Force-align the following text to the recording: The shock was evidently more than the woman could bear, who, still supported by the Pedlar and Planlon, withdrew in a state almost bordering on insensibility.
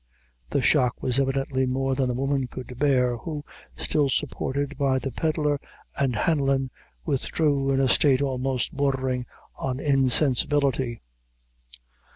The 0.49 0.63
shock 0.63 1.03
was 1.03 1.19
evidently 1.19 1.67
more 1.67 1.93
than 1.93 2.07
the 2.07 2.15
woman 2.15 2.47
could 2.47 2.79
bear, 2.79 3.17
who, 3.17 3.45
still 3.77 4.09
supported 4.09 4.75
by 4.75 4.97
the 4.97 5.11
Pedlar 5.11 5.59
and 5.95 6.15
Planlon, 6.15 6.71
withdrew 7.05 7.69
in 7.69 7.79
a 7.79 7.87
state 7.87 8.19
almost 8.23 8.75
bordering 8.75 9.27
on 9.59 9.79
insensibility. 9.79 11.03